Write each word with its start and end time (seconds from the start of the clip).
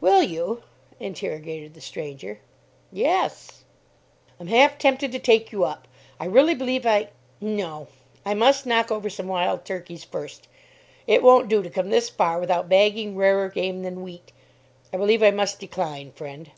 "Will 0.00 0.22
you?" 0.22 0.62
interrogated 1.00 1.74
the 1.74 1.80
stranger. 1.80 2.38
"Yes." 2.92 3.64
"I'm 4.38 4.46
half 4.46 4.78
tempted 4.78 5.10
to 5.10 5.18
take 5.18 5.50
you 5.50 5.64
up. 5.64 5.88
I 6.20 6.26
really 6.26 6.54
believe 6.54 6.86
I 6.86 7.08
no! 7.40 7.88
I 8.24 8.34
must 8.34 8.64
knock 8.64 8.92
over 8.92 9.10
some 9.10 9.26
wild 9.26 9.64
turkeys 9.64 10.04
first. 10.04 10.46
It 11.08 11.20
won't 11.20 11.48
do 11.48 11.64
to 11.64 11.68
come 11.68 11.90
this 11.90 12.08
far 12.08 12.38
without 12.38 12.68
bagging 12.68 13.16
rarer 13.16 13.48
game 13.48 13.82
than 13.82 14.04
wheat. 14.04 14.30
I 14.92 14.98
believe 14.98 15.20
I 15.20 15.32
must 15.32 15.58
decline, 15.58 16.12
friend." 16.12 16.52